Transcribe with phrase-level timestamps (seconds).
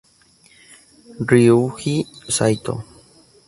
[1.23, 1.93] Ryuji
[2.35, 2.73] Saito